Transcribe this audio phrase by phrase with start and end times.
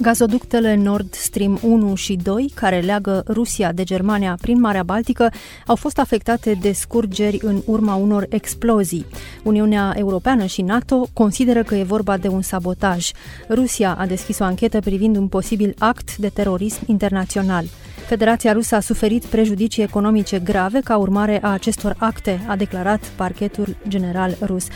[0.00, 5.32] Gazoductele Nord Stream 1 și 2, care leagă Rusia de Germania prin Marea Baltică,
[5.66, 9.06] au fost afectate de scurgeri în urma unor explozii.
[9.42, 13.10] Uniunea Europeană și NATO consideră că e vorba de un sabotaj.
[13.50, 17.64] Rusia a deschis o anchetă privind un posibil act de terorism internațional.
[18.06, 23.76] Federația Rusă a suferit prejudicii economice grave ca urmare a acestor acte, a declarat parchetul
[23.88, 24.66] general rus.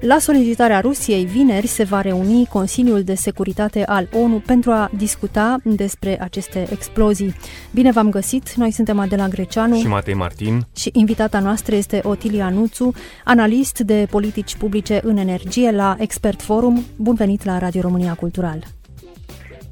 [0.00, 5.60] La solicitarea Rusiei, vineri se va reuni Consiliul de Securitate al ONU pentru a discuta
[5.64, 7.34] despre aceste explozii.
[7.70, 12.48] Bine v-am găsit, noi suntem Adela Greceanu și Matei Martin și invitata noastră este Otilia
[12.48, 12.92] Nuțu,
[13.24, 16.84] analist de politici publice în energie la Expert Forum.
[16.96, 18.75] Bun venit la Radio România Cultural!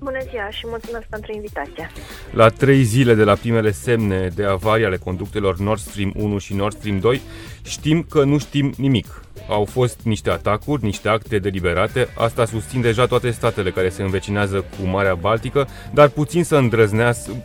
[0.05, 1.91] Bună ziua și mulțumesc pentru invitația.
[2.30, 6.55] La trei zile de la primele semne de avarie ale conductelor Nord Stream 1 și
[6.55, 7.20] Nord Stream 2,
[7.62, 9.22] știm că nu știm nimic.
[9.48, 14.56] Au fost niște atacuri, niște acte deliberate, asta susțin deja toate statele care se învecinează
[14.56, 16.62] cu Marea Baltică, dar puțin, să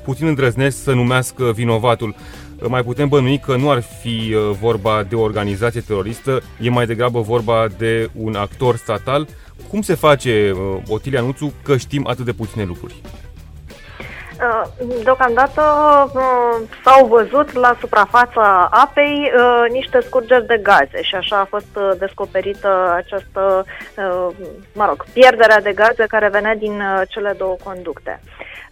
[0.04, 2.16] puțin îndrăznesc să numească vinovatul.
[2.68, 6.86] Mai putem bănui că nu ar fi uh, vorba de o organizație teroristă, e mai
[6.86, 9.28] degrabă vorba de un actor statal
[9.68, 13.02] cum se face, uh, Otilia Nuțu, că știm atât de puține lucruri?
[14.40, 15.62] Uh, deocamdată
[16.14, 19.32] uh, s-au văzut la suprafața apei
[19.72, 23.66] niște scurgeri de gaze și așa a fost descoperită această,
[24.74, 28.20] mă rog, pierderea de gaze care venea din cele două conducte.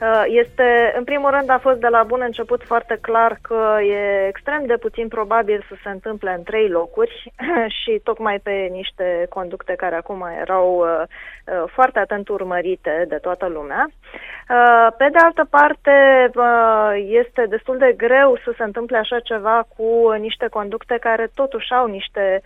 [0.02, 4.28] Uh, este, în primul rând, a fost de la bun început foarte clar că e
[4.28, 7.34] extrem de puțin probabil să se întâmple în trei locuri
[7.84, 13.48] și tocmai pe niște conducte care acum erau uh, uh, foarte atent urmărite de toată
[13.48, 13.90] lumea.
[14.98, 16.30] Pe de altă parte,
[16.96, 21.88] este destul de greu să se întâmple așa ceva cu niște conducte care totuși au
[21.88, 22.42] niște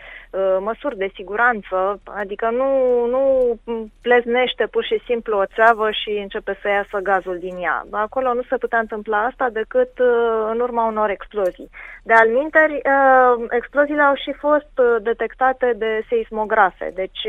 [0.59, 2.69] măsuri de siguranță, adică nu,
[3.05, 3.55] nu
[4.01, 7.85] pleznește pur și simplu o țeavă și începe să iasă gazul din ea.
[7.91, 11.69] Acolo nu se putea întâmpla asta decât uh, în urma unor explozii.
[12.03, 17.27] De alminteri, uh, exploziile au și fost uh, detectate de seismografe, deci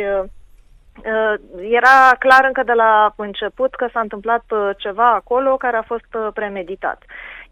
[1.70, 4.44] era clar încă de la început că s-a întâmplat
[4.76, 7.02] ceva acolo care a fost premeditat.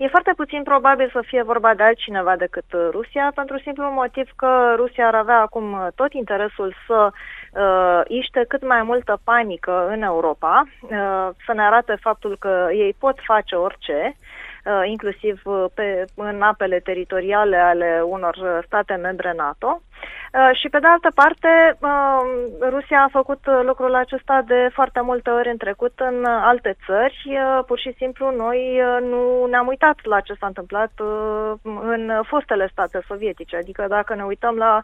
[0.03, 4.73] E foarte puțin probabil să fie vorba de altcineva decât Rusia, pentru simplu motiv că
[4.77, 10.63] Rusia ar avea acum tot interesul să uh, iște cât mai multă panică în Europa,
[10.83, 14.50] uh, să ne arate faptul că ei pot face orice, uh,
[14.85, 15.43] inclusiv
[15.75, 19.83] pe, în apele teritoriale ale unor state membre NATO.
[20.33, 22.21] Uh, și pe de altă parte, uh,
[22.71, 27.23] Rusia a făcut lucrul acesta de foarte multe ori în trecut în alte țări.
[27.27, 30.93] Uh, pur și simplu noi nu ne-am uitat la ce s-a întâmplat
[31.63, 33.57] în fostele state sovietice.
[33.57, 34.81] Adică dacă ne uităm la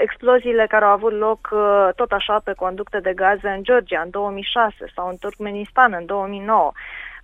[0.00, 1.48] exploziile care au avut loc
[1.96, 6.72] tot așa pe conducte de gaze în Georgia în 2006 sau în Turkmenistan în 2009,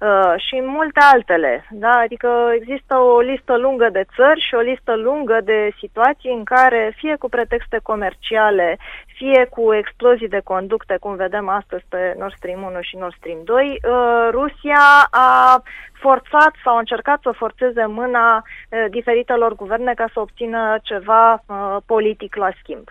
[0.01, 1.67] Uh, și multe altele.
[1.71, 1.97] Da?
[1.97, 6.93] Adică există o listă lungă de țări și o listă lungă de situații în care,
[6.97, 12.63] fie cu pretexte comerciale, fie cu explozii de conducte, cum vedem astăzi pe Nord Stream
[12.63, 15.63] 1 și Nord Stream 2, uh, Rusia a
[15.93, 21.45] forțat sau a încercat să forțeze mâna uh, diferitelor guverne ca să obțină ceva
[21.87, 22.89] politic la schimb.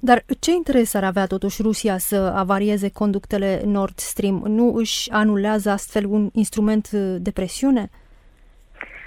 [0.00, 4.44] Dar ce interes ar avea totuși Rusia să avarieze conductele Nord Stream?
[4.46, 7.90] Nu își anulează astfel un instrument de presiune?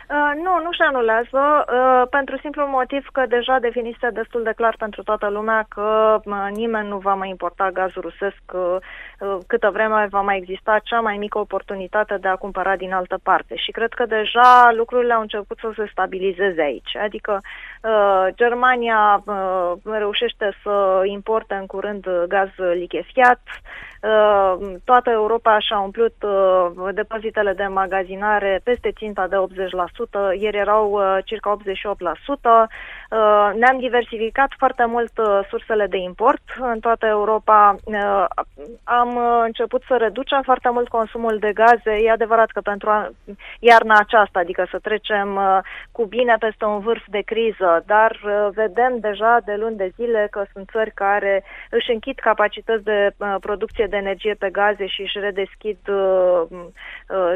[0.09, 4.75] Uh, nu, nu și anulează, uh, pentru simplu motiv că deja definise destul de clar
[4.77, 8.75] pentru toată lumea că uh, nimeni nu va mai importa gazul rusesc uh,
[9.19, 13.19] uh, câtă vreme va mai exista cea mai mică oportunitate de a cumpăra din altă
[13.23, 13.55] parte.
[13.55, 16.95] Și cred că deja lucrurile au început să se stabilizeze aici.
[16.95, 17.41] Adică
[17.83, 23.86] uh, Germania uh, reușește să importe în curând gaz lichefiat, Uh,
[24.83, 29.35] toată Europa și-a umplut uh, depozitele de magazinare peste ținta de
[30.35, 32.67] 80%, ieri erau uh, circa 88%.
[33.55, 35.11] Ne-am diversificat foarte mult
[35.49, 37.75] sursele de import în toată Europa.
[38.83, 41.91] Am început să reducem foarte mult consumul de gaze.
[42.03, 43.15] E adevărat că pentru
[43.59, 45.39] iarna aceasta, adică să trecem
[45.91, 48.19] cu bine peste un vârf de criză, rapidă, dar
[48.53, 53.09] vedem deja de luni de zile că sunt țări care își închid capacități de
[53.39, 55.77] producție de energie pe gaze și își redeschid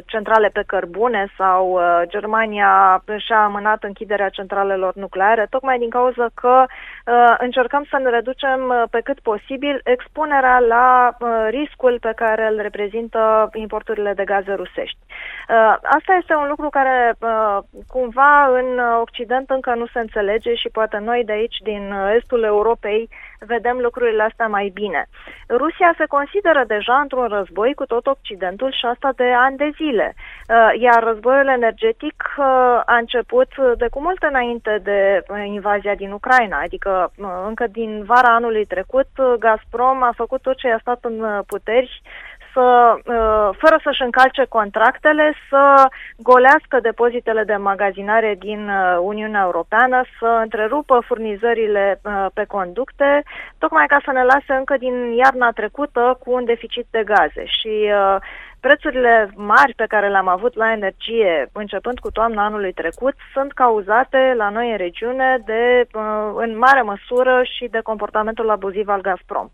[0.05, 6.65] centrale pe cărbune sau Germania și-a amânat închiderea centralelor nucleare, tocmai din cauza că
[7.37, 11.17] încercăm să ne reducem pe cât posibil expunerea la
[11.49, 14.97] riscul pe care îl reprezintă importurile de gaze rusești.
[15.81, 17.13] Asta este un lucru care
[17.87, 23.09] cumva în Occident încă nu se înțelege și poate noi de aici, din estul Europei,
[23.45, 25.05] vedem lucrurile astea mai bine.
[25.49, 30.13] Rusia se consideră deja într-un război cu tot Occidentul și asta de ani de zile.
[30.79, 32.23] Iar războiul energetic
[32.85, 37.11] a început de cu mult înainte de invazia din Ucraina, adică
[37.47, 39.07] încă din vara anului trecut,
[39.39, 42.01] Gazprom a făcut tot ce i-a stat în puteri
[42.53, 45.85] să, uh, fără să-și încalce contractele, să
[46.17, 53.23] golească depozitele de magazinare din uh, Uniunea Europeană, să întrerupă furnizările uh, pe conducte,
[53.57, 57.45] tocmai ca să ne lase încă din iarna trecută cu un deficit de gaze.
[57.45, 57.91] Și
[58.61, 64.33] Prețurile mari pe care le-am avut la energie începând cu toamna anului trecut sunt cauzate
[64.37, 65.87] la noi în regiune de,
[66.35, 69.49] în mare măsură și de comportamentul abuziv al Gazprom.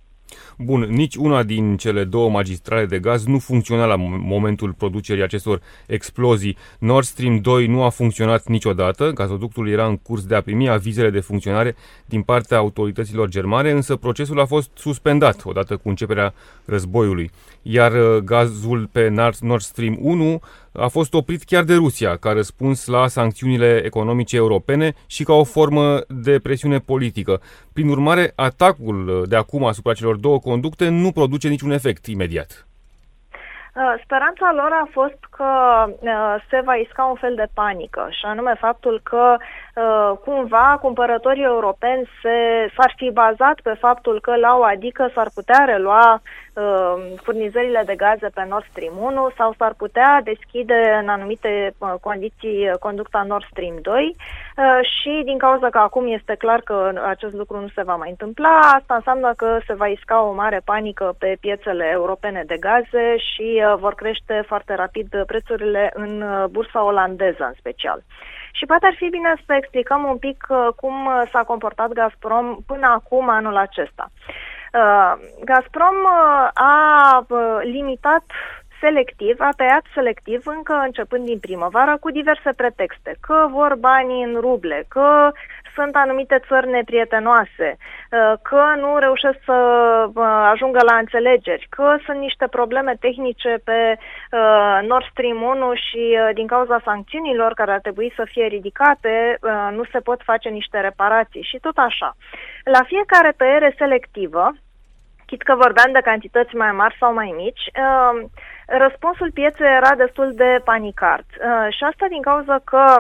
[0.58, 5.62] Bun, nici una din cele două magistrale de gaz nu funcționa la momentul producerii acestor
[5.88, 6.58] explozii.
[6.80, 11.10] Nord Stream 2 nu a funcționat niciodată, gazoductul era în curs de a primi avizele
[11.10, 16.34] de funcționare din partea autorităților germane, însă procesul a fost suspendat odată cu începerea
[16.66, 17.32] războiului.
[17.62, 19.08] Iar uh, gazul pe
[19.40, 20.42] Nord Stream 1
[20.78, 25.44] a fost oprit chiar de Rusia, ca răspuns la sancțiunile economice europene și ca o
[25.44, 27.42] formă de presiune politică.
[27.74, 32.68] Prin urmare, atacul de acum asupra celor două conducte nu produce niciun efect imediat.
[33.78, 35.50] Uh, speranța lor a fost că
[35.88, 39.46] uh, se va isca un fel de panică și anume faptul că uh,
[40.26, 45.66] cumva cumpărătorii europeni se, s-ar fi bazat pe faptul că la o adică s-ar putea
[45.66, 46.22] relua
[47.16, 53.24] furnizările de gaze pe Nord Stream 1 sau s-ar putea deschide în anumite condiții conducta
[53.28, 54.16] Nord Stream 2
[54.82, 58.60] și din cauza că acum este clar că acest lucru nu se va mai întâmpla,
[58.60, 63.64] asta înseamnă că se va isca o mare panică pe piețele europene de gaze și
[63.80, 68.04] vor crește foarte rapid prețurile în uh, bursa olandeză în special.
[68.58, 72.58] Și poate ar fi bine să explicăm un pic uh, cum uh, s-a comportat Gazprom
[72.66, 74.12] până acum anul acesta.
[75.44, 75.96] Gazprom
[76.54, 77.26] a
[77.62, 78.24] limitat
[78.80, 84.40] selectiv, a tăiat selectiv încă începând din primăvară cu diverse pretexte, că vor bani în
[84.40, 85.32] ruble, că
[85.78, 89.58] sunt anumite țări neprietenoase, uh, că nu reușesc să
[90.08, 96.04] uh, ajungă la înțelegeri, că sunt niște probleme tehnice pe uh, Nord Stream 1 și
[96.34, 99.38] din cauza sancțiunilor care ar trebui să fie ridicate,
[99.72, 102.16] nu se pot face niște reparații și tot așa.
[102.64, 104.54] La fiecare tăiere selectivă,
[105.26, 107.66] chit că vorbeam de cantități mai mari sau mai mici,
[108.68, 111.24] răspunsul pieței era destul de panicat.
[111.70, 112.96] Și asta din cauza că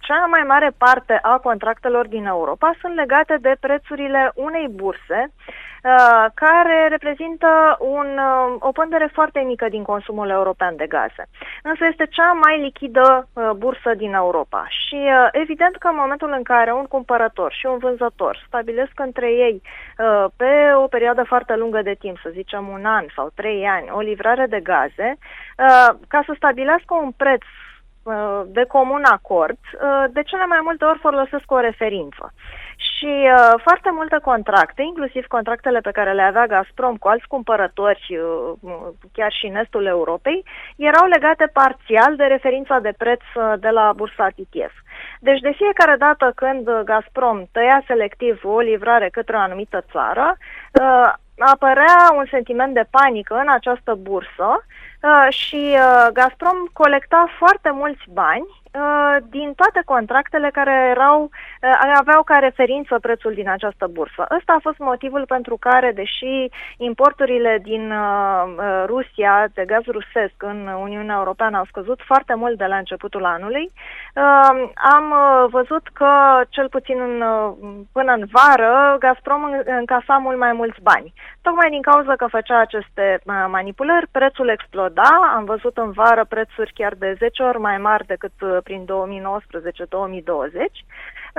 [0.00, 5.77] cea mai mare parte a contractelor din Europa sunt legate de prețurile unei burse uh,
[6.34, 11.28] care reprezintă un, uh, o pondere foarte mică din consumul european de gaze.
[11.62, 14.98] Însă este cea mai lichidă uh, bursă din Europa și
[15.32, 19.62] evident că în momentul în care un cumpărător și un vânzător stabilesc între ei
[20.36, 24.00] pe o perioadă foarte lungă de timp, să zicem un an sau trei ani, o
[24.00, 25.18] livrare de gaze,
[26.08, 27.42] ca să stabilească un preț
[28.08, 32.32] Uh, de comun acord, uh, de cele mai multe ori folosesc o referință.
[32.78, 38.06] Și uh, foarte multe contracte, inclusiv contractele pe care le avea Gazprom cu alți cumpărători,
[38.10, 38.72] uh,
[39.12, 40.44] chiar și în estul Europei,
[40.76, 44.74] erau legate parțial de referința de preț uh, de la bursa TTF.
[45.20, 50.36] Deci de fiecare dată când Gazprom tăia selectiv o livrare către o anumită țară,
[50.80, 54.64] uh, apărea un sentiment de panică în această bursă
[55.02, 58.46] uh, și uh, Gazprom colecta foarte mulți bani
[58.78, 64.26] Uh, din toate contractele care erau, uh, aveau ca referință prețul din această bursă.
[64.38, 70.66] Ăsta a fost motivul pentru care, deși importurile din uh, Rusia de gaz rusesc în
[70.66, 73.70] Uniunea Europeană au scăzut foarte mult de la începutul anului,
[74.74, 75.14] am
[75.50, 77.24] văzut că, cel puțin în,
[77.92, 81.12] până în vară, Gazprom încasa mult mai mulți bani.
[81.42, 84.48] Tocmai din cauza că făcea aceste manipulări, prețul
[84.88, 88.88] exploda, am văzut în vară prețuri chiar de 10 ori mai mari decât prin 2019-2020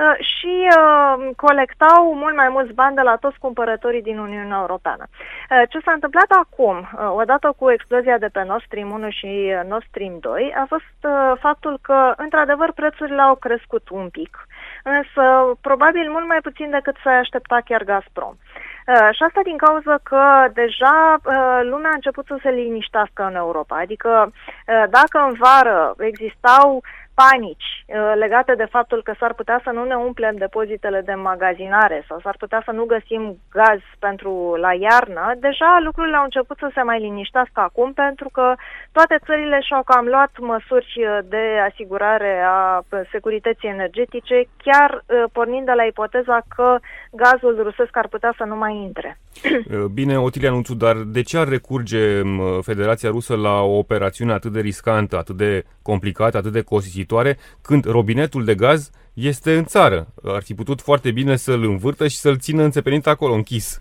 [0.00, 5.04] Uh, și uh, colectau mult mai mulți bani de la toți cumpărătorii din Uniunea Europeană.
[5.08, 9.84] Uh, ce s-a întâmplat acum, odată cu explozia de pe Nord Stream 1 și Nord
[9.88, 10.94] Stream 2, a fost
[11.40, 14.46] faptul că, într-adevăr, prețurile au crescut un pic.
[14.84, 15.22] însă
[15.60, 18.34] probabil mult mai puțin decât s-a aștepta chiar Gazprom.
[18.34, 18.69] Uh,
[19.16, 23.76] și asta din cauza că deja uh, lumea a început să se liniștească în Europa.
[23.76, 26.82] Adică uh, dacă în vară existau
[27.20, 32.04] panici uh, legate de faptul că s-ar putea să nu ne umplem depozitele de magazinare
[32.08, 34.30] sau s-ar putea să nu găsim gaz pentru
[34.64, 38.54] la iarnă, deja lucrurile au început să se mai liniștească acum pentru că
[38.92, 40.90] toate țările și-au cam luat măsuri
[41.34, 46.78] de asigurare a securității energetice, chiar uh, pornind de la ipoteza că
[47.12, 49.18] gazul rusesc ar putea să nu mai intre.
[49.44, 52.22] Uh, bine, Otilia Nunțu, dar de ce ar recurge
[52.60, 57.38] Federația Rusă la o operațiune atât de riscantă, atât de complicată, atât de costisitoare viitoare,
[57.62, 60.12] când robinetul de gaz este în țară.
[60.22, 63.78] Ar fi putut foarte bine să-l învârtă și să-l țină înțepenit acolo, închis.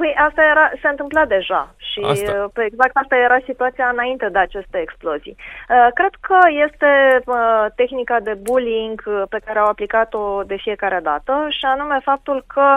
[0.00, 2.32] Păi asta era, se întâmpla deja și asta.
[2.32, 5.36] Uh, pe exact asta era situația înainte de aceste explozii.
[5.38, 11.46] Uh, cred că este uh, tehnica de bullying pe care au aplicat-o de fiecare dată
[11.48, 12.76] și anume faptul că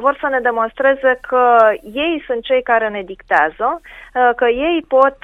[0.00, 3.80] vor să ne demonstreze că ei sunt cei care ne dictează,
[4.36, 5.16] că ei pot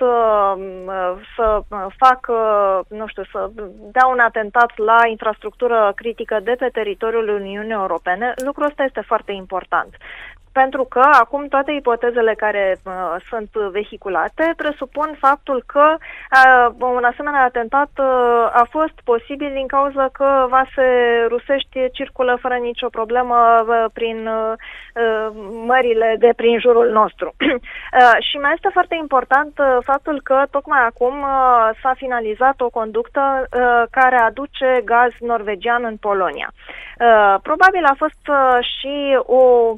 [1.36, 1.62] să
[1.96, 2.34] facă,
[2.88, 3.50] nu știu, să
[3.92, 8.34] dea un atentat la infrastructură critică de pe teritoriul Uniunii Europene.
[8.44, 9.96] Lucrul ăsta este foarte important
[10.52, 12.92] pentru că acum toate ipotezele care uh,
[13.28, 20.08] sunt vehiculate presupun faptul că uh, un asemenea atentat uh, a fost posibil din cauza
[20.12, 20.86] că vase
[21.28, 24.52] rusești circulă fără nicio problemă uh, prin uh,
[24.94, 25.28] uh,
[25.66, 27.34] mările de prin jurul nostru.
[27.40, 32.68] uh, și mai este foarte important uh, faptul că tocmai acum uh, s-a finalizat o
[32.68, 36.48] conductă uh, care aduce gaz norvegian în Polonia.
[36.52, 39.74] Uh, probabil a fost uh, și o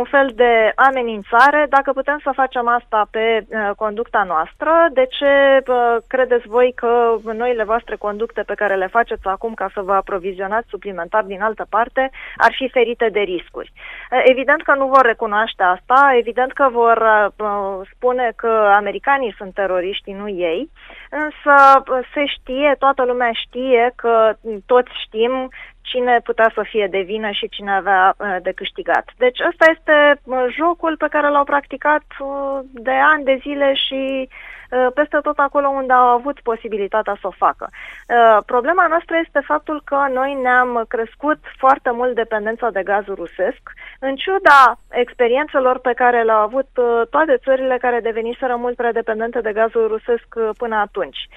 [0.00, 1.66] un fel de amenințare.
[1.68, 7.16] Dacă putem să facem asta pe uh, conducta noastră, de ce uh, credeți voi că
[7.32, 11.66] noile voastre conducte pe care le faceți acum ca să vă aprovizionați suplimentar din altă
[11.68, 13.72] parte ar fi ferite de riscuri?
[13.74, 16.98] Uh, evident că nu vor recunoaște asta, evident că vor
[17.38, 20.70] uh, spune că americanii sunt teroriști, nu ei,
[21.10, 24.32] însă uh, se știe, toată lumea știe că
[24.66, 25.50] toți știm
[25.90, 29.06] cine putea să fie de vină și cine avea uh, de câștigat.
[29.16, 34.28] Deci ăsta este uh, jocul pe care l-au practicat uh, de ani de zile și
[34.28, 34.63] Uh,
[34.94, 37.68] peste tot acolo unde au avut posibilitatea să o facă.
[37.70, 43.62] Uh, problema noastră este faptul că noi ne-am crescut foarte mult dependența de gazul rusesc,
[44.00, 49.40] în ciuda experiențelor pe care le-au avut uh, toate țările care deveniseră mult prea dependente
[49.40, 50.28] de gazul rusesc
[50.58, 51.28] până atunci.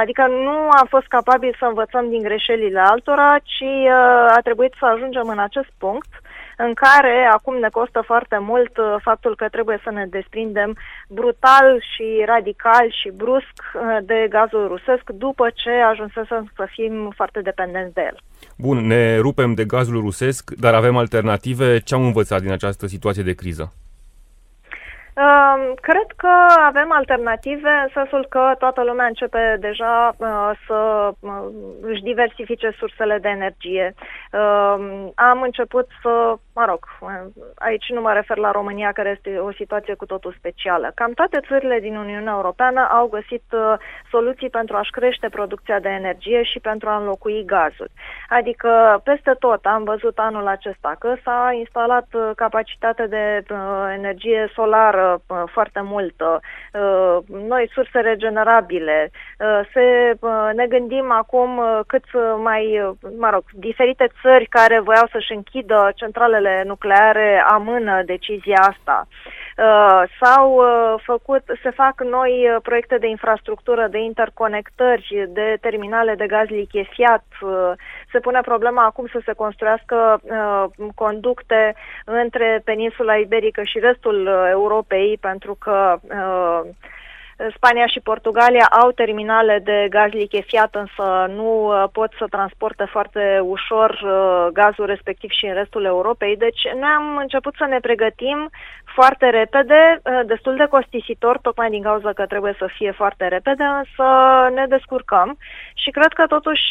[0.00, 3.88] Adică nu am fost capabili să învățăm din greșelile altora, ci
[4.36, 6.08] a trebuit să ajungem în acest punct
[6.56, 10.76] în care acum ne costă foarte mult uh, faptul că trebuie să ne desprindem
[11.08, 17.40] brutal și radical și brusc uh, de gazul rusesc după ce ajunsesem să fim foarte
[17.40, 18.18] dependenți de el.
[18.58, 21.78] Bun, ne rupem de gazul rusesc, dar avem alternative.
[21.78, 23.72] Ce am învățat din această situație de criză?
[25.80, 26.30] Cred că
[26.66, 31.30] avem alternative în sensul că toată lumea începe deja uh, să uh,
[31.80, 33.94] își diversifice sursele de energie.
[35.14, 36.78] Am început să, mă rog,
[37.54, 40.92] aici nu mă refer la România, care este o situație cu totul specială.
[40.94, 43.74] Cam toate țările din Uniunea Europeană au găsit uh,
[44.10, 47.88] soluții pentru a-și crește producția de energie și pentru a înlocui gazul.
[48.28, 52.06] Adică peste tot am văzut anul acesta că s-a instalat
[52.36, 53.42] capacitate de
[53.96, 55.03] energie solară Uh,
[55.46, 57.16] foarte mult, uh,
[57.48, 59.10] noi surse regenerabile.
[59.38, 60.18] Uh, se,
[60.54, 62.04] ne gândim acum cât
[62.42, 69.06] mai, mă rog, diferite țări care voiau să-și închidă centralele nucleare amână decizia asta.
[70.20, 70.62] S-au
[71.02, 77.24] făcut, se fac noi proiecte de infrastructură, de interconectări, de terminale de gaz lichefiat.
[78.12, 80.20] Se pune problema acum să se construiască
[80.94, 86.60] conducte între peninsula iberică și restul Europei ei pentru că uh,
[87.56, 93.40] Spania și Portugalia au terminale de gaz lichefiat, însă nu uh, pot să transporte foarte
[93.42, 96.36] ușor uh, gazul respectiv și în restul Europei.
[96.36, 98.50] Deci noi am început să ne pregătim
[98.94, 103.64] foarte repede, uh, destul de costisitor, tocmai din cauza că trebuie să fie foarte repede,
[103.64, 104.06] însă
[104.54, 105.38] ne descurcăm
[105.74, 106.62] și cred că totuși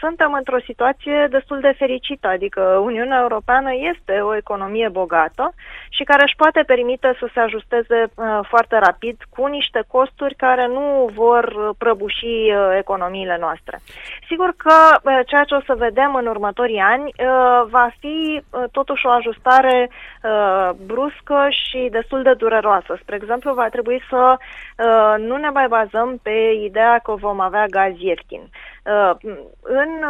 [0.00, 5.54] suntem într-o situație destul de fericită, adică Uniunea Europeană este o economie bogată
[5.88, 7.98] și care își poate permite să se ajusteze
[8.42, 13.78] foarte rapid cu niște costuri care nu vor prăbuși uh, economiile noastre.
[14.28, 19.06] Sigur că uh, ceea ce o să vedem în următorii ani uh, va fi totuși
[19.06, 19.90] o ajustare
[20.86, 22.98] bruscă și destul de dureroasă.
[23.02, 24.36] Spre exemplu, va trebui să
[25.18, 28.42] nu ne mai bazăm pe ideea că vom avea gaz ieftin.
[29.62, 30.04] În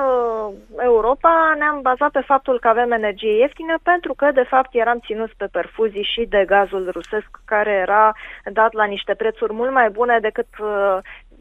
[0.79, 5.37] Europa ne-am bazat pe faptul că avem energie ieftină pentru că, de fapt, eram ținuți
[5.37, 8.12] pe perfuzii și de gazul rusesc care era
[8.52, 10.47] dat la niște prețuri mult mai bune decât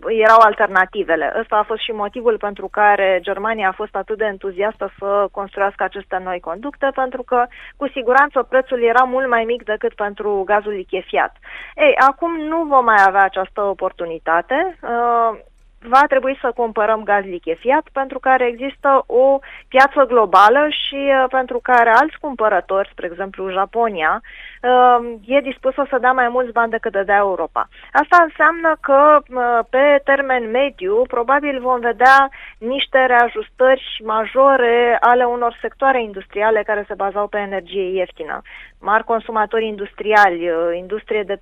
[0.08, 1.34] erau alternativele.
[1.40, 5.84] Ăsta a fost și motivul pentru care Germania a fost atât de entuziastă să construiască
[5.84, 7.46] aceste noi conducte, pentru că
[7.78, 11.36] cu siguranță prețul era mult mai mic decât pentru gazul lichefiat.
[11.76, 14.78] Ei, acum nu vom mai avea această oportunitate.
[14.82, 15.40] Uh,
[15.82, 21.60] va trebui să cumpărăm gaz lichefiat pentru care există o piață globală și uh, pentru
[21.64, 26.92] care alți cumpărători, spre exemplu Japonia, uh, e dispusă să dea mai mulți bani decât
[26.92, 27.68] dădea Europa.
[27.92, 35.58] Asta înseamnă că uh, pe termen mediu probabil vom vedea niște reajustări majore ale unor
[35.62, 38.42] sectoare industriale care se bazau pe energie ieftină.
[38.80, 41.40] Mari consumatori industriali, industrie de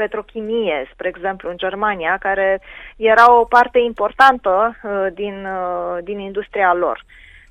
[0.00, 2.60] petrochimie, spre exemplu, în Germania, care
[2.96, 4.52] era o parte importantă
[4.82, 7.04] uh, din, uh, din industria lor.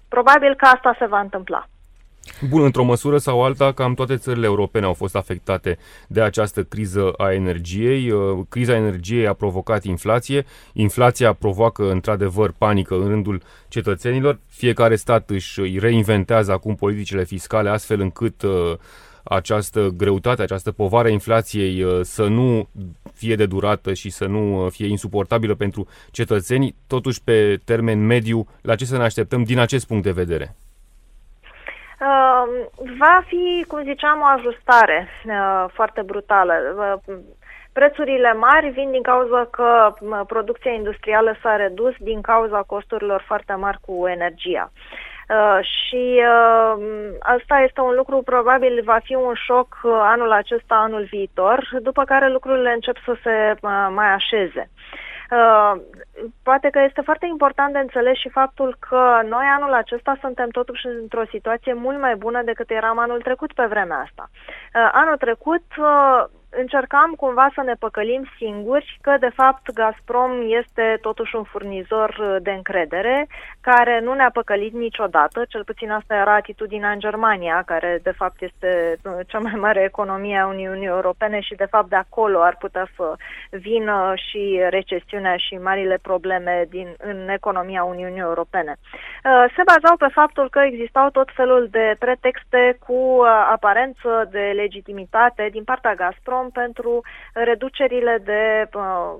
[0.08, 1.68] Probabil că asta se va întâmpla.
[2.50, 5.78] Bun, într-o măsură sau alta, cam toate țările europene au fost afectate
[6.08, 8.12] de această criză a energiei.
[8.12, 10.46] Uh, criza energiei a provocat inflație.
[10.74, 14.40] Inflația provoacă, într-adevăr, panică în rândul cetățenilor.
[14.50, 18.74] Fiecare stat își reinventează acum politicile fiscale astfel încât uh,
[19.30, 22.68] această greutate, această povară inflației uh, să nu
[23.14, 28.48] fie de durată și să nu uh, fie insuportabilă pentru cetățeni, totuși pe termen mediu,
[28.62, 30.56] la ce să ne așteptăm din acest punct de vedere?
[32.02, 32.66] Uh,
[33.00, 36.54] va fi, cum ziceam, o ajustare uh, foarte brutală.
[37.08, 37.16] Uh,
[37.74, 39.94] prețurile mari vin din cauza că
[40.28, 44.72] producția industrială s-a redus din cauza costurilor foarte mari cu energia.
[44.74, 46.84] Uh, Uh, și uh,
[47.20, 52.04] asta este un lucru, probabil va fi un șoc uh, anul acesta, anul viitor, după
[52.04, 54.70] care lucrurile încep să se uh, mai așeze.
[55.32, 55.82] Uh,
[56.44, 60.86] poate că este foarte important de înțeles și faptul că noi anul acesta suntem totuși
[61.02, 64.30] într-o situație mult mai bună decât eram anul trecut pe vremea asta.
[64.30, 66.24] Uh, anul trecut uh,
[66.62, 72.36] încercam cumva să ne păcălim singuri că, de fapt, Gazprom este totuși un furnizor uh,
[72.42, 73.28] de încredere
[73.62, 78.42] care nu ne-a păcălit niciodată, cel puțin asta era atitudinea în Germania, care, de fapt,
[78.42, 82.56] este uh, cea mai mare economie a Uniunii Europene și, de fapt, de acolo ar
[82.60, 83.16] putea să
[83.50, 88.76] vină și recesiunea și marile probleme din, în economia Uniunii Europene.
[88.78, 95.50] Uh, se bazau pe faptul că existau tot felul de pretexte cu aparență de legitimitate
[95.52, 97.02] din partea Gazprom pentru
[97.34, 99.16] reducerile de uh,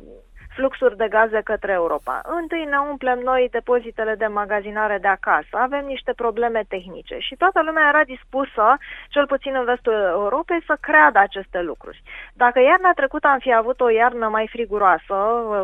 [0.58, 2.16] fluxuri de gaze către Europa.
[2.40, 7.60] Întâi ne umplem noi depozitele de magazinare de acasă, avem niște probleme tehnice și toată
[7.68, 8.66] lumea era dispusă,
[9.10, 12.02] cel puțin în vestul Europei, să creadă aceste lucruri.
[12.34, 15.16] Dacă iarna trecută am fi avut o iarnă mai friguroasă,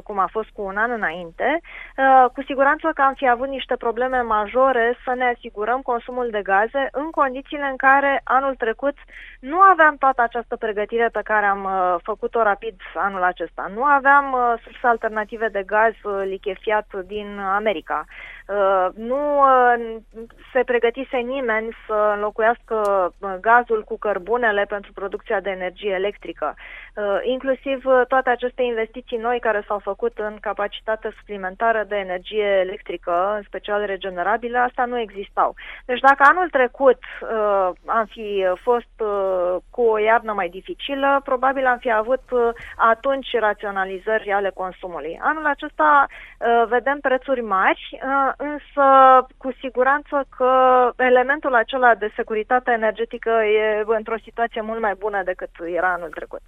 [0.04, 3.76] cum a fost cu un an înainte, uh, cu siguranță că am fi avut niște
[3.76, 8.98] probleme majore să ne asigurăm consumul de gaze în condițiile în care anul trecut
[9.40, 13.72] nu aveam toată această pregătire pe care am uh, făcut-o rapid anul acesta.
[13.76, 18.06] Nu aveam uh, surse alternative de gaz uh, lichefiat din America.
[18.48, 19.43] Uh, nu uh,
[20.54, 22.78] se pregătise nimeni să înlocuiască
[23.42, 26.56] gazul cu cărbunele pentru producția de energie electrică.
[27.22, 33.42] Inclusiv toate aceste investiții noi care s-au făcut în capacitate suplimentară de energie electrică, în
[33.44, 35.56] special regenerabilă, asta nu existau.
[35.86, 37.00] Deci dacă anul trecut
[37.86, 38.94] am fi fost
[39.70, 42.22] cu o iarnă mai dificilă, probabil am fi avut
[42.76, 45.20] atunci raționalizări ale consumului.
[45.22, 46.06] Anul acesta
[46.68, 48.00] vedem prețuri mari,
[48.38, 48.86] însă
[49.38, 50.43] cu siguranță că
[50.98, 56.42] elementul acela de securitate energetică e într-o situație mult mai bună decât era anul trecut.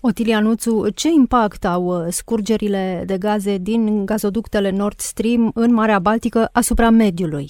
[0.00, 5.98] Otilia Nuțu, ce impact au uh, scurgerile de gaze din gazoductele Nord Stream în Marea
[5.98, 7.48] Baltică asupra mediului?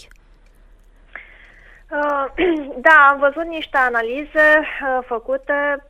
[1.91, 2.25] Uh,
[2.87, 5.87] da, am văzut niște analize uh, făcute.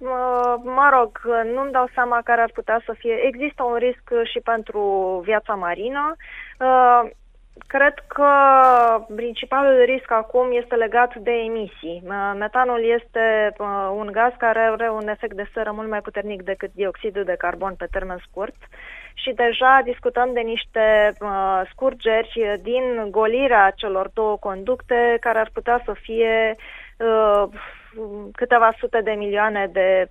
[0.63, 1.21] Mă rog,
[1.55, 3.15] nu-mi dau seama care ar putea să fie.
[3.27, 4.81] Există un risc și pentru
[5.25, 6.17] viața marină.
[7.67, 8.31] Cred că
[9.17, 12.03] principalul risc acum este legat de emisii.
[12.39, 13.53] Metanul este
[13.97, 17.75] un gaz care are un efect de seră mult mai puternic decât dioxidul de carbon
[17.75, 18.55] pe termen scurt
[19.15, 21.13] și deja discutăm de niște
[21.71, 26.57] scurgeri din golirea celor două conducte care ar putea să fie
[28.33, 30.09] câteva sute de milioane de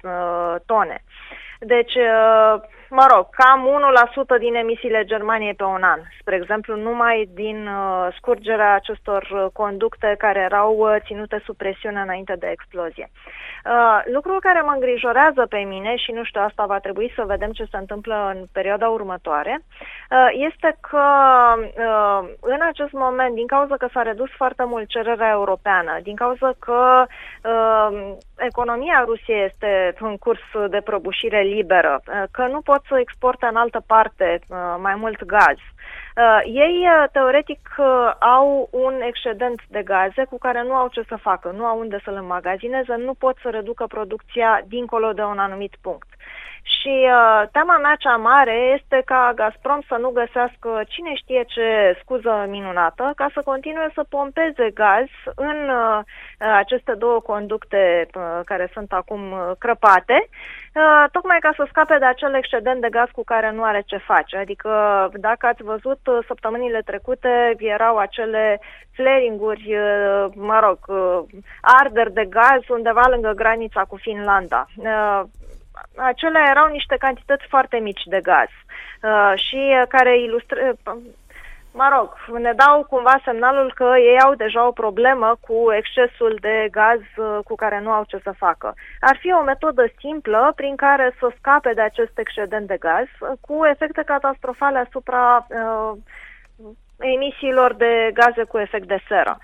[0.65, 1.03] tone.
[1.59, 1.93] Deci
[2.89, 3.69] mă rog, cam
[4.37, 5.99] 1% din emisiile Germaniei pe un an.
[6.19, 11.99] Spre exemplu, numai din uh, scurgerea acestor uh, conducte care erau uh, ținute sub presiune
[12.01, 13.09] înainte de explozie.
[13.65, 17.51] Uh, lucrul care mă îngrijorează pe mine și nu știu, asta va trebui să vedem
[17.51, 21.05] ce se întâmplă în perioada următoare, uh, este că
[21.57, 26.53] uh, în acest moment, din cauza că s-a redus foarte mult cererea europeană, din cauza
[26.59, 27.05] că
[27.43, 33.45] uh, economia Rusiei este în curs de prăbușire liberă, uh, că nu pot să exporte
[33.45, 35.57] în altă parte uh, mai mult gaz.
[35.57, 37.69] Uh, ei, teoretic,
[38.19, 41.99] au un excedent de gaze cu care nu au ce să facă, nu au unde
[42.03, 46.07] să-l înmagazineze, nu pot să reducă producția dincolo de un anumit punct.
[46.65, 51.97] Și uh, tema mea cea mare este ca Gazprom să nu găsească cine știe ce
[52.01, 55.99] scuză minunată ca să continue să pompeze gaz în uh,
[56.39, 62.05] aceste două conducte uh, care sunt acum uh, crăpate, uh, tocmai ca să scape de
[62.05, 64.37] acel excedent de gaz cu care nu are ce face.
[64.37, 64.69] Adică,
[65.13, 68.59] dacă ați văzut uh, săptămânile trecute, erau acele
[68.91, 71.19] flaring-uri, uh, mă rog, uh,
[71.61, 74.65] arderi de gaz undeva lângă granița cu Finlanda.
[74.75, 75.21] Uh,
[75.95, 81.01] acelea erau niște cantități foarte mici de gaz uh, și uh, care ilustrează, uh,
[81.79, 86.67] mă rog, ne dau cumva semnalul că ei au deja o problemă cu excesul de
[86.71, 88.73] gaz uh, cu care nu au ce să facă.
[88.99, 93.29] Ar fi o metodă simplă prin care să scape de acest excedent de gaz uh,
[93.41, 95.91] cu efecte catastrofale asupra uh,
[96.99, 99.37] emisiilor de gaze cu efect de seră.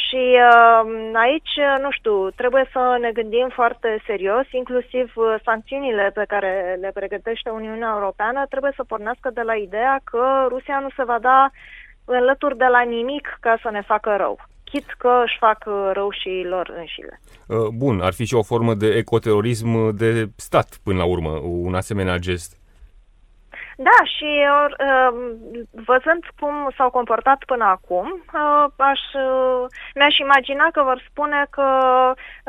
[0.00, 6.24] Și uh, aici, nu știu, trebuie să ne gândim foarte serios, inclusiv uh, sancțiunile pe
[6.28, 11.04] care le pregătește Uniunea Europeană trebuie să pornească de la ideea că Rusia nu se
[11.04, 11.50] va da
[12.04, 14.38] înlături de la nimic ca să ne facă rău
[14.72, 17.20] chit că își fac uh, rău și lor înșile.
[17.48, 21.74] Uh, bun, ar fi și o formă de ecoterorism de stat până la urmă, un
[21.74, 22.61] asemenea gest.
[23.88, 25.12] Da, și uh,
[25.70, 29.64] văzând cum s-au comportat până acum, uh, aș, uh,
[29.94, 31.66] mi-aș imagina că vor spune că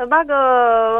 [0.08, 0.38] bagă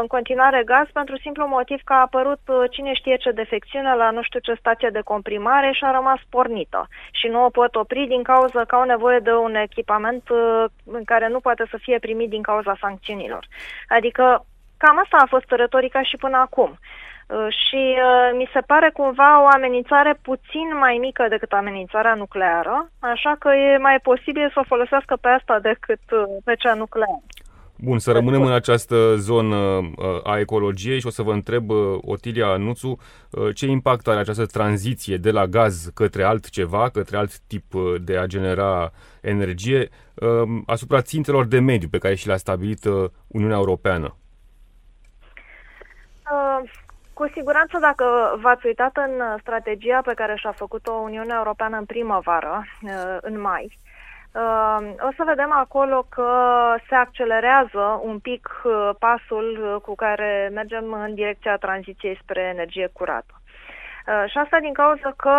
[0.01, 4.21] în continuare gaz pentru simplu motiv că a apărut cine știe ce defecțiune la nu
[4.23, 6.87] știu ce stație de comprimare și a rămas pornită.
[7.11, 10.23] Și nu o pot opri din cauza că au nevoie de un echipament
[10.85, 13.47] în care nu poate să fie primit din cauza sancțiunilor.
[13.87, 14.45] Adică
[14.77, 16.79] cam asta a fost retorica și până acum.
[17.27, 22.91] Uh, și uh, mi se pare cumva o amenințare puțin mai mică decât amenințarea nucleară,
[22.99, 27.21] așa că e mai posibil să o folosească pe asta decât uh, pe cea nucleară.
[27.77, 29.55] Bun, să rămânem în această zonă
[30.23, 31.69] a ecologiei și o să vă întreb,
[32.01, 32.97] Otilia Nuțu,
[33.53, 37.63] ce impact are această tranziție de la gaz către altceva, către alt tip
[38.01, 39.89] de a genera energie,
[40.65, 42.85] asupra țintelor de mediu pe care și le-a stabilit
[43.27, 44.15] Uniunea Europeană?
[47.19, 48.05] Cu siguranță, dacă
[48.41, 53.77] v-ați uitat în strategia pe care și-a făcut-o Uniunea Europeană în primăvară, uh, în mai,
[54.33, 56.29] uh, o să vedem acolo că
[56.89, 63.33] se accelerează un pic uh, pasul cu care mergem în direcția tranziției spre energie curată.
[64.27, 65.35] Și asta din cauza că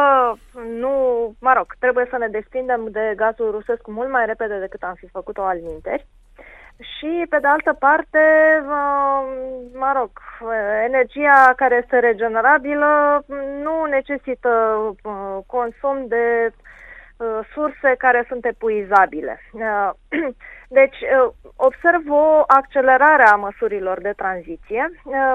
[0.81, 0.95] nu,
[1.41, 5.09] mă rog, trebuie să ne desprindem de gazul rusesc mult mai repede decât am fi
[5.09, 6.07] făcut-o al minteri
[6.79, 8.19] și, pe de altă parte,
[9.73, 10.11] mă rog,
[10.85, 13.25] energia care este regenerabilă
[13.63, 14.51] nu necesită
[15.47, 16.53] consum de
[17.53, 19.41] surse care sunt epuizabile.
[20.69, 20.97] Deci,
[21.57, 24.91] observ o accelerare a măsurilor de tranziție.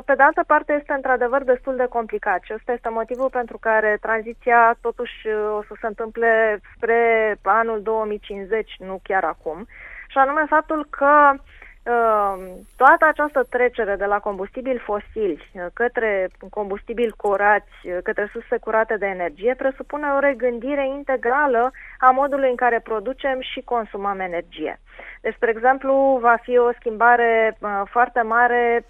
[0.05, 3.97] Pe de altă parte, este într-adevăr destul de complicat și ăsta este motivul pentru care
[4.01, 5.27] tranziția totuși
[5.57, 9.67] o să se întâmple spre anul 2050, nu chiar acum
[10.11, 12.43] și anume faptul că uh,
[12.75, 18.97] toată această trecere de la combustibili fosili uh, către combustibili curați, uh, către surse curate
[18.97, 24.79] de energie, presupune o regândire integrală a modului în care producem și consumăm energie.
[25.21, 28.85] Deci, spre exemplu, va fi o schimbare foarte mare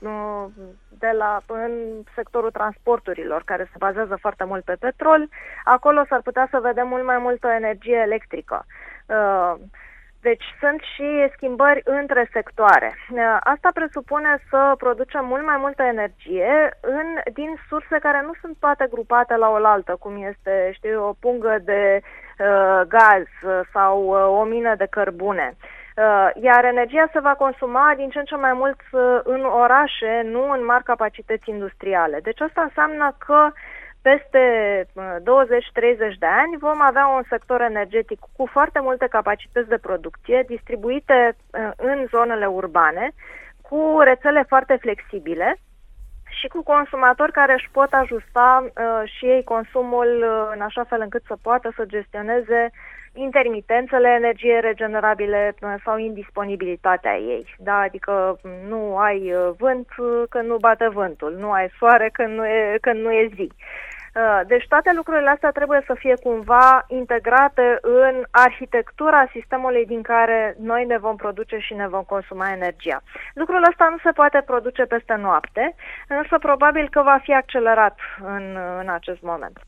[0.99, 1.71] de la, în
[2.15, 5.29] sectorul transporturilor, care se bazează foarte mult pe petrol.
[5.63, 8.65] Acolo s-ar putea să vedem mult mai multă energie electrică.
[10.21, 12.95] Deci sunt și schimbări între sectoare.
[13.39, 18.87] Asta presupune să producem mult mai multă energie în, din surse care nu sunt toate
[18.89, 23.25] grupate la oaltă, cum este, știu, o pungă de uh, gaz
[23.73, 25.55] sau uh, o mină de cărbune.
[25.97, 30.21] Uh, iar energia se va consuma din ce în ce mai mult uh, în orașe,
[30.23, 32.19] nu în mari capacități industriale.
[32.23, 33.53] Deci asta înseamnă că uh,
[34.01, 34.43] peste
[34.85, 41.35] 20-30 de ani vom avea un sector energetic cu foarte multe capacități de producție distribuite
[41.35, 43.11] uh, în zonele urbane,
[43.61, 45.57] cu rețele foarte flexibile
[46.39, 51.01] și cu consumatori care își pot ajusta uh, și ei consumul uh, în așa fel
[51.01, 52.71] încât să poată să gestioneze
[53.13, 57.55] intermitențele energie regenerabile uh, sau indisponibilitatea ei.
[57.57, 57.77] Da?
[57.77, 62.45] Adică nu ai uh, vânt uh, când nu bate vântul, nu ai soare când nu
[62.45, 63.51] e, când nu e zi.
[64.15, 70.55] Uh, deci toate lucrurile astea trebuie să fie cumva integrate în arhitectura sistemului din care
[70.59, 73.01] noi ne vom produce și ne vom consuma energia.
[73.33, 75.75] Lucrul ăsta nu se poate produce peste noapte,
[76.07, 79.59] însă probabil că va fi accelerat în, în acest moment.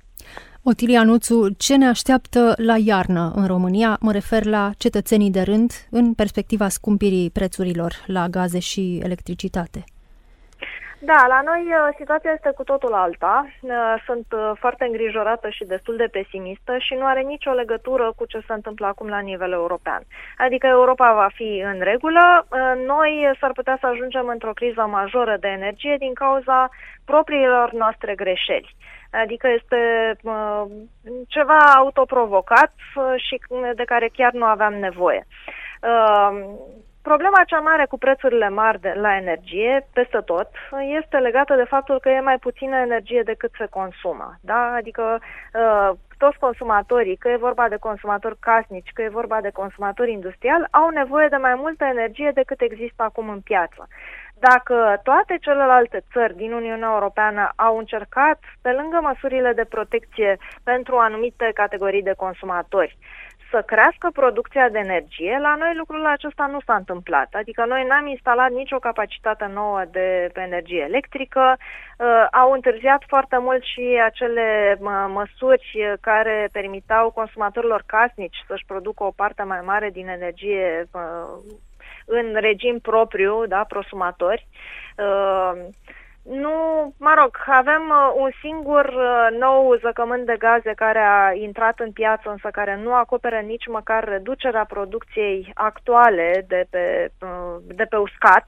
[0.65, 3.97] Otilia Nuțu, ce ne așteaptă la iarnă în România?
[3.99, 9.83] Mă refer la cetățenii de rând în perspectiva scumpirii prețurilor la gaze și electricitate.
[10.99, 13.47] Da, la noi uh, situația este cu totul alta.
[13.61, 13.71] Uh,
[14.05, 18.39] sunt uh, foarte îngrijorată și destul de pesimistă și nu are nicio legătură cu ce
[18.47, 20.01] se întâmplă acum la nivel european.
[20.37, 22.47] Adică Europa va fi în regulă,
[22.85, 26.69] noi s-ar putea să ajungem într-o criză majoră de energie din cauza
[27.05, 28.75] propriilor noastre greșeli.
[29.21, 30.63] Adică este uh,
[31.27, 32.73] ceva autoprovocat
[33.15, 33.41] și
[33.75, 35.25] de care chiar nu aveam nevoie.
[35.81, 36.43] Uh,
[37.11, 40.49] Problema cea mare cu prețurile mari de, la energie, peste tot,
[40.99, 44.35] este legată de faptul că e mai puțină energie decât se consumă.
[44.41, 44.73] Da?
[44.73, 45.19] Adică
[45.53, 50.67] uh, toți consumatorii, că e vorba de consumatori casnici, că e vorba de consumatori industriali,
[50.71, 53.87] au nevoie de mai multă energie decât există acum în piață.
[54.49, 60.95] Dacă toate celelalte țări din Uniunea Europeană au încercat, pe lângă măsurile de protecție pentru
[60.97, 62.97] anumite categorii de consumatori,
[63.51, 67.29] să crească producția de energie, la noi lucrul acesta nu s-a întâmplat.
[67.33, 73.63] Adică noi n-am instalat nicio capacitate nouă de energie electrică, uh, au întârziat foarte mult
[73.63, 80.07] și acele uh, măsuri care permitau consumatorilor casnici să-și producă o parte mai mare din
[80.07, 81.61] energie uh,
[82.05, 84.47] în regim propriu, da, prosumatori.
[84.97, 85.51] Uh,
[86.23, 86.53] nu,
[86.97, 91.91] mă rog, avem uh, un singur uh, nou zăcământ de gaze care a intrat în
[91.91, 97.95] piață, însă care nu acoperă nici măcar reducerea producției actuale de pe, uh, de pe
[97.95, 98.45] uscat.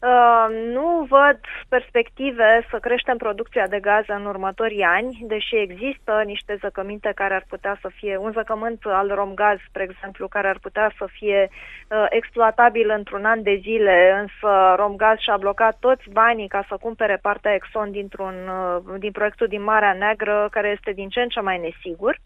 [0.00, 6.58] Uh, nu văd perspective să creștem producția de gaze în următorii ani, deși există niște
[6.60, 10.92] zăcăminte care ar putea să fie, un zăcământ al Romgaz, spre exemplu, care ar putea
[10.98, 16.64] să fie uh, exploatabil într-un an de zile, însă Romgaz și-a blocat toți banii ca
[16.68, 21.20] să cumpere partea Exxon dintr-un, uh, din proiectul din Marea Neagră, care este din ce
[21.20, 22.18] în ce mai nesigur.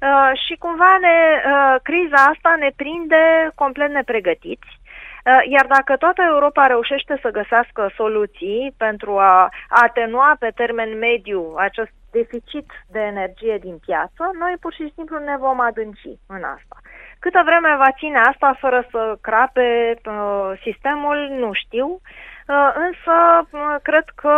[0.00, 1.16] Uh, și cumva ne,
[1.52, 4.89] uh, criza asta ne prinde complet nepregătiți Uh,
[5.24, 11.92] iar dacă toată Europa reușește să găsească soluții pentru a atenua pe termen mediu acest
[12.10, 16.76] deficit de energie din piață, noi pur și simplu ne vom adânci în asta.
[17.18, 23.76] Câtă vreme va ține asta fără să crape uh, sistemul, nu știu, uh, însă uh,
[23.82, 24.28] cred că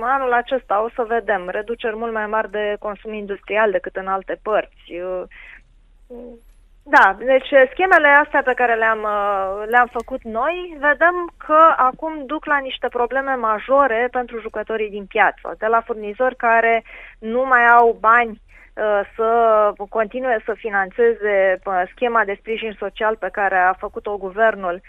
[0.00, 4.38] anul acesta o să vedem reduceri mult mai mari de consum industrial decât în alte
[4.42, 4.92] părți.
[4.92, 5.22] Uh,
[6.90, 12.44] da, deci schemele astea pe care le-am, uh, le-am făcut noi, vedem că acum duc
[12.44, 16.84] la niște probleme majore pentru jucătorii din piață, de la furnizori care
[17.18, 18.47] nu mai au bani uh,
[19.16, 24.80] să continue să financeze uh, schema de sprijin social pe care a făcut-o guvernul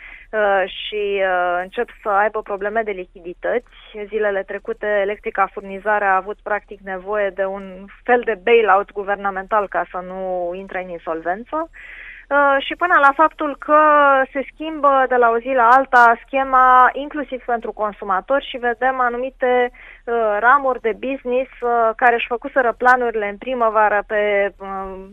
[0.66, 1.22] și
[1.62, 3.68] încep să aibă probleme de lichidități.
[4.08, 9.86] Zilele trecute, Electrica Furnizare a avut practic nevoie de un fel de bailout guvernamental ca
[9.92, 11.56] să nu intre în insolvență.
[11.56, 11.78] Uh,
[12.60, 13.82] și până la faptul că
[14.32, 19.72] se schimbă de la o zi la alta schema inclusiv pentru consumatori și vedem anumite
[19.72, 24.54] uh, ramuri de business uh, care își făcuseră planurile în primăvară pe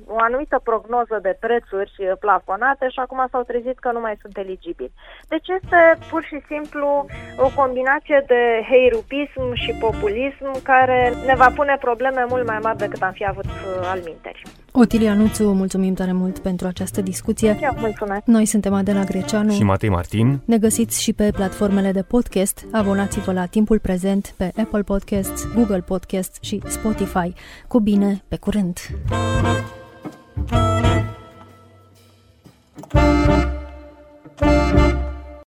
[0.07, 4.93] o anumită prognoză de prețuri plafonate și acum s-au trezit că nu mai sunt eligibili.
[5.29, 11.77] Deci este pur și simplu o combinație de heirupism și populism care ne va pune
[11.81, 13.47] probleme mult mai mari decât am fi avut
[13.93, 14.43] al minteri.
[14.79, 17.59] Otilia Nuțu, mulțumim tare mult pentru această discuție.
[17.63, 18.23] Eu mulțumesc.
[18.25, 20.41] Noi suntem Adela Greceanu și Matei Martin.
[20.45, 22.67] Ne găsiți și pe platformele de podcast.
[22.73, 27.33] Abonați-vă la Timpul Prezent pe Apple Podcasts, Google Podcasts și Spotify.
[27.69, 28.79] Cu bine, pe curând!